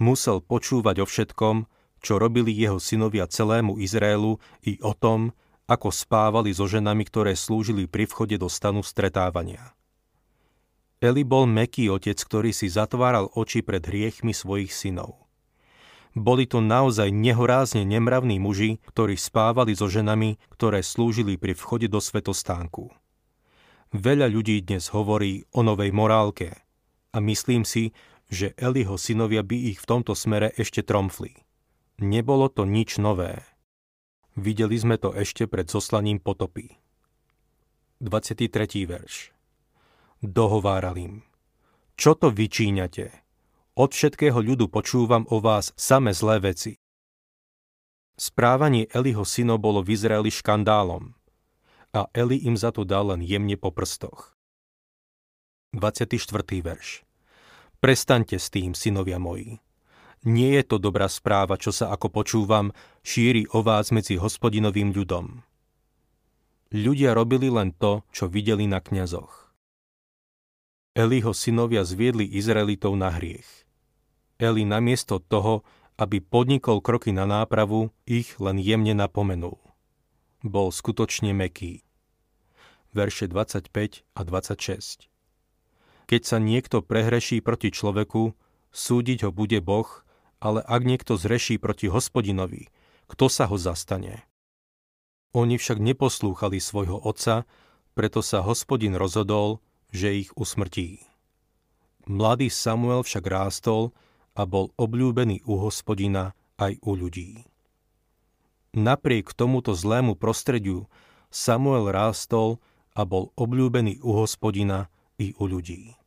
musel 0.00 0.40
počúvať 0.40 1.04
o 1.04 1.06
všetkom, 1.06 1.68
čo 2.00 2.16
robili 2.16 2.56
jeho 2.56 2.80
synovia 2.80 3.28
celému 3.28 3.76
Izraelu 3.76 4.40
i 4.64 4.80
o 4.80 4.96
tom, 4.96 5.36
ako 5.68 5.92
spávali 5.92 6.48
so 6.56 6.64
ženami, 6.64 7.04
ktoré 7.04 7.36
slúžili 7.36 7.84
pri 7.84 8.08
vchode 8.08 8.40
do 8.40 8.48
stanu 8.48 8.80
stretávania. 8.80 9.76
Eli 11.04 11.28
bol 11.28 11.44
meký 11.44 11.92
otec, 11.92 12.16
ktorý 12.16 12.56
si 12.56 12.72
zatváral 12.72 13.28
oči 13.36 13.60
pred 13.60 13.84
hriechmi 13.84 14.32
svojich 14.32 14.72
synov. 14.72 15.27
Boli 16.16 16.48
to 16.48 16.64
naozaj 16.64 17.10
nehorázne 17.12 17.84
nemravní 17.84 18.40
muži, 18.40 18.80
ktorí 18.92 19.18
spávali 19.18 19.76
so 19.76 19.90
ženami, 19.90 20.40
ktoré 20.54 20.80
slúžili 20.80 21.36
pri 21.36 21.52
vchode 21.52 21.90
do 21.90 22.00
svetostánku. 22.00 22.92
Veľa 23.92 24.28
ľudí 24.28 24.60
dnes 24.64 24.92
hovorí 24.92 25.48
o 25.52 25.64
novej 25.64 25.90
morálke– 25.90 26.54
a 27.12 27.18
myslím 27.24 27.64
si, 27.64 27.96
že 28.28 28.52
Eliho 28.60 29.00
synovia 29.00 29.40
by 29.40 29.72
ich 29.72 29.78
v 29.80 29.88
tomto 29.88 30.12
smere 30.12 30.52
ešte 30.54 30.84
tromfli. 30.84 31.32
Nebolo 31.98 32.52
to 32.52 32.68
nič 32.68 33.00
nové. 33.00 33.42
Videli 34.38 34.78
sme 34.78 35.00
to 35.00 35.16
ešte 35.16 35.48
pred 35.50 35.66
zoslaním 35.66 36.20
potopy. 36.22 36.78
23. 37.98 38.46
verš 38.86 39.34
Dohováral 40.22 40.94
im. 41.00 41.14
Čo 41.98 42.14
to 42.14 42.30
vyčíňate? 42.30 43.27
Od 43.78 43.94
všetkého 43.94 44.42
ľudu 44.42 44.66
počúvam 44.66 45.22
o 45.30 45.38
vás 45.38 45.70
same 45.78 46.10
zlé 46.10 46.42
veci. 46.42 46.82
Správanie 48.18 48.90
Eliho 48.90 49.22
synov 49.22 49.62
bolo 49.62 49.86
v 49.86 49.94
Izraeli 49.94 50.34
škandálom 50.34 51.14
a 51.94 52.10
Eli 52.10 52.42
im 52.42 52.58
za 52.58 52.74
to 52.74 52.82
dal 52.82 53.14
len 53.14 53.22
jemne 53.22 53.54
po 53.54 53.70
prstoch. 53.70 54.34
24. 55.78 56.18
verš. 56.58 57.06
Prestaňte 57.78 58.42
s 58.42 58.50
tým, 58.50 58.74
synovia 58.74 59.22
moji. 59.22 59.62
Nie 60.26 60.58
je 60.58 60.74
to 60.74 60.82
dobrá 60.82 61.06
správa, 61.06 61.54
čo 61.54 61.70
sa 61.70 61.94
ako 61.94 62.10
počúvam, 62.10 62.74
šíri 63.06 63.46
o 63.54 63.62
vás 63.62 63.94
medzi 63.94 64.18
hospodinovým 64.18 64.90
ľudom. 64.90 65.46
Ľudia 66.74 67.14
robili 67.14 67.46
len 67.46 67.70
to, 67.78 68.02
čo 68.10 68.26
videli 68.26 68.66
na 68.66 68.82
kňazoch. 68.82 69.54
Eliho 70.98 71.30
synovia 71.30 71.86
zviedli 71.86 72.26
Izraelitov 72.26 72.98
na 72.98 73.14
hriech. 73.14 73.67
Eli 74.38 74.62
namiesto 74.62 75.18
toho, 75.18 75.66
aby 75.98 76.22
podnikol 76.22 76.78
kroky 76.78 77.10
na 77.10 77.26
nápravu, 77.26 77.90
ich 78.06 78.38
len 78.38 78.62
jemne 78.62 78.94
napomenul. 78.94 79.58
Bol 80.46 80.70
skutočne 80.70 81.34
meký. 81.34 81.82
Verše 82.94 83.26
25 83.26 84.06
a 84.14 84.20
26 84.22 85.10
Keď 86.06 86.22
sa 86.22 86.38
niekto 86.38 86.86
prehreší 86.86 87.42
proti 87.42 87.74
človeku, 87.74 88.38
súdiť 88.70 89.26
ho 89.26 89.30
bude 89.34 89.58
Boh, 89.58 89.90
ale 90.38 90.62
ak 90.62 90.86
niekto 90.86 91.18
zreší 91.18 91.58
proti 91.58 91.90
hospodinovi, 91.90 92.70
kto 93.10 93.26
sa 93.26 93.50
ho 93.50 93.58
zastane? 93.58 94.22
Oni 95.34 95.58
však 95.58 95.82
neposlúchali 95.82 96.62
svojho 96.62 96.94
otca, 96.94 97.42
preto 97.98 98.22
sa 98.22 98.46
hospodin 98.46 98.94
rozhodol, 98.94 99.58
že 99.90 100.14
ich 100.14 100.30
usmrtí. 100.38 101.02
Mladý 102.06 102.48
Samuel 102.48 103.02
však 103.02 103.26
rástol 103.26 103.90
a 104.38 104.46
bol 104.46 104.70
obľúbený 104.78 105.42
u 105.50 105.58
hospodina 105.58 106.38
aj 106.62 106.78
u 106.86 106.94
ľudí. 106.94 107.42
Napriek 108.78 109.34
tomuto 109.34 109.74
zlému 109.74 110.14
prostrediu 110.14 110.86
Samuel 111.34 111.90
rástol 111.90 112.62
a 112.94 113.02
bol 113.02 113.34
obľúbený 113.34 113.98
u 113.98 114.22
hospodina 114.22 114.86
i 115.18 115.34
u 115.34 115.50
ľudí. 115.50 115.98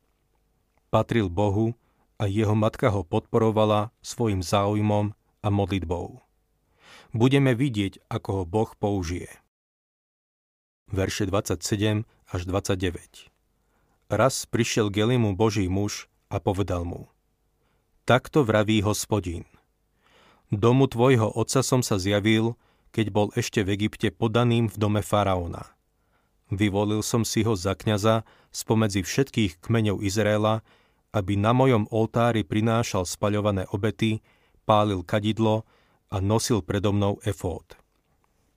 Patril 0.87 1.27
Bohu 1.27 1.75
a 2.15 2.31
jeho 2.31 2.55
matka 2.55 2.87
ho 2.87 3.03
podporovala 3.03 3.91
svojim 3.99 4.39
záujmom 4.39 5.11
a 5.43 5.47
modlitbou. 5.51 6.23
Budeme 7.11 7.51
vidieť, 7.51 8.07
ako 8.07 8.29
ho 8.31 8.43
Boh 8.47 8.71
použije. 8.71 9.27
Verše 10.87 11.27
27 11.27 12.07
až 12.31 12.41
29 12.47 13.27
Raz 14.11 14.43
prišiel 14.47 14.91
Gelimu 14.91 15.35
Boží 15.35 15.67
muž 15.67 16.07
a 16.31 16.39
povedal 16.39 16.87
mu– 16.87 17.07
Takto 18.11 18.43
vraví 18.43 18.83
hospodín. 18.83 19.47
Domu 20.51 20.91
tvojho 20.91 21.31
otca 21.31 21.63
som 21.63 21.79
sa 21.79 21.95
zjavil, 21.95 22.59
keď 22.91 23.07
bol 23.07 23.27
ešte 23.39 23.63
v 23.63 23.79
Egypte 23.79 24.11
podaným 24.11 24.67
v 24.67 24.75
dome 24.75 24.99
faraóna. 24.99 25.71
Vyvolil 26.51 27.07
som 27.07 27.23
si 27.23 27.47
ho 27.47 27.55
za 27.55 27.71
kňaza 27.71 28.27
spomedzi 28.51 29.07
všetkých 29.07 29.63
kmeňov 29.63 30.03
Izraela, 30.03 30.59
aby 31.15 31.39
na 31.39 31.55
mojom 31.55 31.87
oltári 31.87 32.43
prinášal 32.43 33.07
spaľované 33.07 33.71
obety, 33.71 34.19
pálil 34.67 35.07
kadidlo 35.07 35.63
a 36.11 36.19
nosil 36.19 36.59
predo 36.67 36.91
mnou 36.91 37.23
efód. 37.23 37.79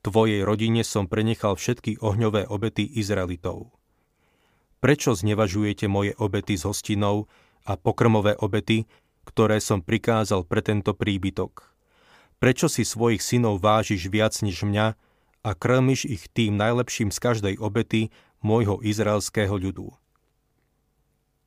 Tvojej 0.02 0.42
rodine 0.42 0.82
som 0.82 1.06
prenechal 1.06 1.54
všetky 1.54 2.02
ohňové 2.02 2.50
obety 2.50 2.90
Izraelitov. 2.99 3.70
Prečo 4.82 5.14
znevažujete 5.14 5.87
moje 5.87 6.11
obety 6.18 6.58
s 6.58 6.66
hostinou 6.66 7.30
a 7.70 7.78
pokrmové 7.78 8.34
obety, 8.34 8.90
ktoré 9.25 9.59
som 9.59 9.81
prikázal 9.81 10.45
pre 10.45 10.61
tento 10.61 10.93
príbytok. 10.93 11.73
Prečo 12.38 12.69
si 12.69 12.85
svojich 12.85 13.25
synov 13.25 13.64
vážiš 13.64 14.12
viac 14.12 14.37
než 14.45 14.62
mňa 14.62 14.87
a 15.45 15.50
krmiš 15.57 16.04
ich 16.04 16.28
tým 16.28 16.61
najlepším 16.61 17.09
z 17.09 17.19
každej 17.19 17.54
obety 17.57 18.12
môjho 18.45 18.85
izraelského 18.85 19.57
ľudu? 19.57 19.97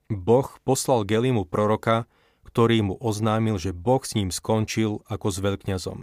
Boh 0.10 0.50
poslal 0.66 1.06
Gelimu 1.06 1.46
proroka, 1.46 2.10
ktorý 2.48 2.82
mu 2.82 2.96
oznámil, 2.98 3.62
že 3.62 3.76
Boh 3.76 4.02
s 4.02 4.18
ním 4.18 4.34
skončil 4.34 5.06
ako 5.06 5.28
s 5.30 5.38
veľkňazom. 5.44 6.00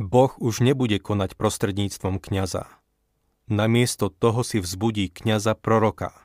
Boh 0.00 0.32
už 0.40 0.64
nebude 0.64 0.96
konať 0.98 1.36
prostredníctvom 1.36 2.18
kňaza. 2.18 2.66
Namiesto 3.46 4.08
toho 4.08 4.40
si 4.40 4.56
vzbudí 4.58 5.12
kňaza 5.12 5.52
proroka. 5.54 6.16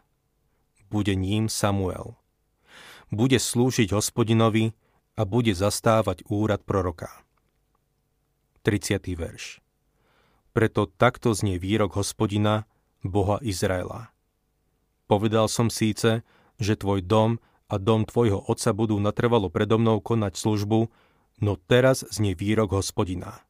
Bude 0.87 1.13
ním 1.19 1.51
Samuel 1.51 2.15
bude 3.11 3.37
slúžiť 3.37 3.93
hospodinovi 3.93 4.73
a 5.15 5.21
bude 5.23 5.53
zastávať 5.55 6.27
úrad 6.27 6.61
proroka. 6.65 7.11
30. 8.65 8.97
verš 9.13 9.61
Preto 10.51 10.89
takto 10.89 11.31
znie 11.37 11.61
výrok 11.61 12.01
hospodina, 12.01 12.65
Boha 13.05 13.37
Izraela. 13.45 14.09
Povedal 15.05 15.45
som 15.45 15.69
síce, 15.69 16.25
že 16.57 16.73
tvoj 16.73 17.05
dom 17.05 17.37
a 17.69 17.77
dom 17.77 18.09
tvojho 18.09 18.41
otca 18.49 18.73
budú 18.73 18.97
natrvalo 18.97 19.53
predo 19.53 19.77
mnou 19.77 20.01
konať 20.01 20.33
službu, 20.33 20.89
no 21.45 21.51
teraz 21.69 22.01
znie 22.09 22.33
výrok 22.33 22.73
hospodina. 22.73 23.45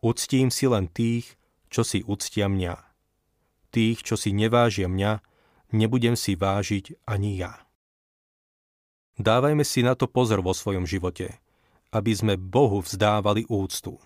Uctím 0.00 0.48
si 0.54 0.70
len 0.70 0.86
tých, 0.86 1.34
čo 1.68 1.82
si 1.82 2.06
uctia 2.06 2.46
mňa. 2.46 2.74
Tých, 3.70 4.02
čo 4.02 4.14
si 4.18 4.34
nevážia 4.34 4.90
mňa, 4.90 5.22
nebudem 5.74 6.14
si 6.18 6.34
vážiť 6.34 7.06
ani 7.06 7.38
ja. 7.38 7.69
Dávajme 9.20 9.68
si 9.68 9.84
na 9.84 9.92
to 9.92 10.08
pozor 10.08 10.40
vo 10.40 10.56
svojom 10.56 10.88
živote, 10.88 11.36
aby 11.92 12.08
sme 12.16 12.40
Bohu 12.40 12.80
vzdávali 12.80 13.44
úctu. 13.52 14.00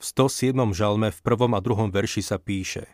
V 0.00 0.04
107. 0.08 0.56
žalme 0.72 1.12
v 1.12 1.20
prvom 1.20 1.52
a 1.52 1.60
druhom 1.60 1.92
verši 1.92 2.24
sa 2.24 2.40
píše 2.40 2.88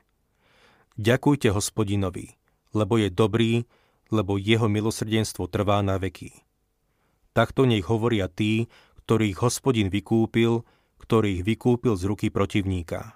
Ďakujte 0.98 1.54
hospodinovi, 1.54 2.34
lebo 2.74 2.98
je 2.98 3.06
dobrý, 3.06 3.70
lebo 4.10 4.34
jeho 4.34 4.66
milosrdenstvo 4.66 5.46
trvá 5.46 5.78
na 5.78 5.94
veky. 5.94 6.34
Takto 7.30 7.70
nech 7.70 7.86
hovoria 7.86 8.26
tí, 8.26 8.66
ktorých 9.06 9.46
hospodin 9.46 9.94
vykúpil, 9.94 10.66
ktorých 10.98 11.46
vykúpil 11.46 11.94
z 11.94 12.02
ruky 12.02 12.34
protivníka. 12.34 13.14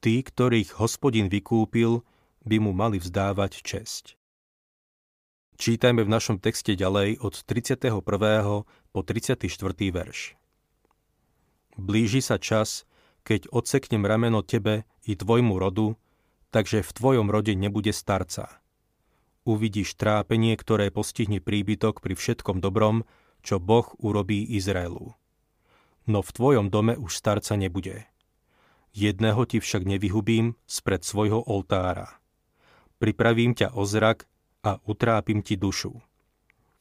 Tí, 0.00 0.24
ktorých 0.24 0.80
hospodin 0.80 1.28
vykúpil, 1.28 2.00
by 2.48 2.56
mu 2.64 2.72
mali 2.72 2.96
vzdávať 2.96 3.60
česť. 3.60 4.17
Čítajme 5.58 6.06
v 6.06 6.14
našom 6.14 6.38
texte 6.38 6.78
ďalej 6.78 7.18
od 7.18 7.34
31. 7.42 7.90
po 8.94 9.00
34. 9.02 9.42
verš. 9.90 10.38
Blíži 11.74 12.22
sa 12.22 12.38
čas, 12.38 12.86
keď 13.26 13.50
odseknem 13.50 14.06
rameno 14.06 14.46
tebe 14.46 14.86
i 15.02 15.18
tvojmu 15.18 15.58
rodu, 15.58 15.98
takže 16.54 16.86
v 16.86 16.90
tvojom 16.94 17.26
rode 17.26 17.58
nebude 17.58 17.90
starca. 17.90 18.62
Uvidíš 19.42 19.98
trápenie, 19.98 20.54
ktoré 20.54 20.94
postihne 20.94 21.42
príbytok 21.42 22.06
pri 22.06 22.14
všetkom 22.14 22.62
dobrom, 22.62 23.02
čo 23.42 23.58
Boh 23.58 23.98
urobí 23.98 24.46
Izraelu. 24.54 25.18
No 26.06 26.22
v 26.22 26.30
tvojom 26.38 26.70
dome 26.70 26.94
už 26.94 27.18
starca 27.18 27.58
nebude. 27.58 28.06
Jedného 28.94 29.42
ti 29.42 29.58
však 29.58 29.82
nevyhubím 29.82 30.54
spred 30.70 31.02
svojho 31.02 31.42
oltára. 31.50 32.22
Pripravím 33.02 33.58
ťa 33.58 33.74
o 33.74 33.82
zrak 33.82 34.30
a 34.68 34.76
utrápim 34.84 35.40
ti 35.40 35.56
dušu. 35.56 35.96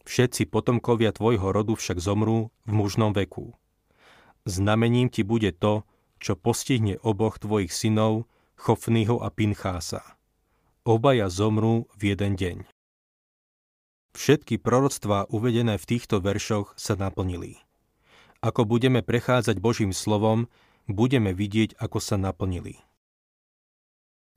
Všetci 0.04 0.52
potomkovia 0.52 1.16
tvojho 1.16 1.56
rodu 1.56 1.80
však 1.80 2.04
zomrú 2.04 2.52
v 2.68 2.72
mužnom 2.76 3.16
veku. 3.16 3.56
Znamením 4.44 5.08
ti 5.08 5.24
bude 5.24 5.56
to, 5.56 5.88
čo 6.20 6.36
postihne 6.36 7.00
oboch 7.00 7.40
tvojich 7.40 7.72
synov, 7.72 8.28
Chofnýho 8.58 9.22
a 9.22 9.30
Pinchása. 9.30 10.02
Obaja 10.82 11.30
zomrú 11.30 11.86
v 11.94 12.16
jeden 12.16 12.34
deň. 12.40 12.58
Všetky 14.18 14.58
proroctvá 14.58 15.30
uvedené 15.30 15.78
v 15.78 15.86
týchto 15.86 16.18
veršoch 16.18 16.74
sa 16.74 16.98
naplnili. 16.98 17.62
Ako 18.42 18.66
budeme 18.66 19.06
prechádzať 19.06 19.62
Božím 19.62 19.94
slovom, 19.94 20.50
budeme 20.90 21.38
vidieť, 21.38 21.78
ako 21.78 22.02
sa 22.02 22.18
naplnili. 22.18 22.82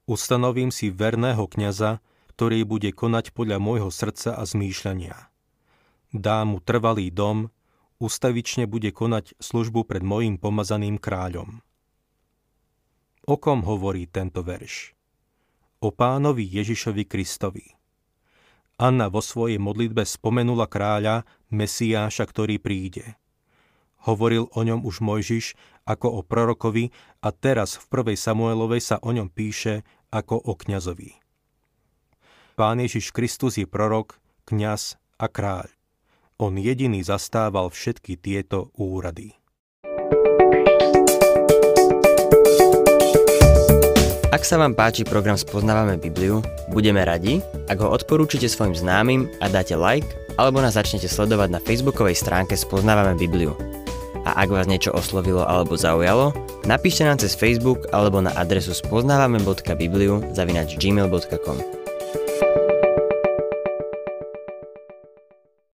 Ustanovím 0.04 0.68
si 0.74 0.90
verného 0.90 1.46
kňaza, 1.46 2.02
ktorý 2.40 2.64
bude 2.64 2.88
konať 2.96 3.36
podľa 3.36 3.60
môjho 3.60 3.92
srdca 3.92 4.32
a 4.32 4.48
zmýšľania. 4.48 5.28
Dá 6.08 6.40
mu 6.48 6.64
trvalý 6.64 7.12
dom, 7.12 7.52
ustavične 8.00 8.64
bude 8.64 8.96
konať 8.96 9.36
službu 9.36 9.84
pred 9.84 10.00
mojim 10.00 10.40
pomazaným 10.40 10.96
kráľom. 10.96 11.60
O 13.28 13.36
kom 13.36 13.60
hovorí 13.60 14.08
tento 14.08 14.40
verš? 14.40 14.96
O 15.84 15.92
pánovi 15.92 16.48
Ježišovi 16.48 17.04
Kristovi. 17.04 17.76
Anna 18.80 19.12
vo 19.12 19.20
svojej 19.20 19.60
modlitbe 19.60 20.08
spomenula 20.08 20.64
kráľa, 20.64 21.28
Mesiáša, 21.52 22.24
ktorý 22.24 22.56
príde. 22.56 23.20
Hovoril 24.08 24.48
o 24.56 24.64
ňom 24.64 24.80
už 24.88 25.04
Mojžiš 25.04 25.60
ako 25.84 26.08
o 26.08 26.20
prorokovi 26.24 26.88
a 27.20 27.36
teraz 27.36 27.76
v 27.76 28.16
1. 28.16 28.16
Samuelovej 28.16 28.80
sa 28.80 28.96
o 29.04 29.12
ňom 29.12 29.28
píše 29.28 29.84
ako 30.08 30.40
o 30.40 30.56
kňazovi. 30.56 31.19
Pán 32.60 32.76
Ježiš 32.76 33.16
Kristus 33.16 33.56
je 33.56 33.64
prorok, 33.64 34.20
kňaz 34.44 35.00
a 35.16 35.32
kráľ. 35.32 35.72
On 36.36 36.52
jediný 36.52 37.00
zastával 37.00 37.72
všetky 37.72 38.20
tieto 38.20 38.68
úrady. 38.76 39.32
Ak 44.28 44.44
sa 44.44 44.60
vám 44.60 44.76
páči 44.76 45.08
program 45.08 45.40
Spoznávame 45.40 45.96
Bibliu, 45.96 46.44
budeme 46.68 47.00
radi, 47.00 47.40
ak 47.72 47.80
ho 47.80 47.96
odporúčite 47.96 48.44
svojim 48.44 48.76
známym 48.76 49.24
a 49.40 49.48
dáte 49.48 49.72
like, 49.80 50.12
alebo 50.36 50.60
nás 50.60 50.76
začnete 50.76 51.08
sledovať 51.08 51.56
na 51.56 51.64
facebookovej 51.64 52.20
stránke 52.20 52.60
Spoznávame 52.60 53.16
Bibliu. 53.16 53.56
A 54.28 54.36
ak 54.36 54.52
vás 54.52 54.68
niečo 54.68 54.92
oslovilo 54.92 55.48
alebo 55.48 55.80
zaujalo, 55.80 56.36
napíšte 56.68 57.08
nám 57.08 57.24
cez 57.24 57.32
Facebook 57.32 57.88
alebo 57.88 58.20
na 58.20 58.36
adresu 58.36 58.76
spoznávame.bibliu 58.76 60.36
zavinač 60.36 60.76
gmail.com. 60.76 61.79